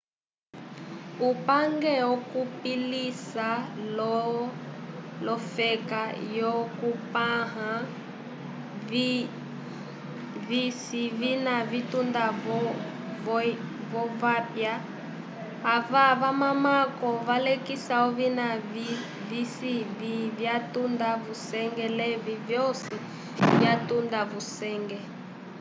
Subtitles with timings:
[1.29, 3.47] upange ukupilisa
[3.97, 4.15] lo
[5.25, 6.01] lofeka
[6.35, 7.69] yyokupanla
[10.49, 12.25] vici vina vitunda
[13.91, 14.73] vo vapya
[15.75, 18.47] ava vamako valekisa ovina
[19.31, 19.73] visi
[20.37, 22.95] vyatunda vusenge levi vyosi
[23.59, 24.99] vyatamba vusenge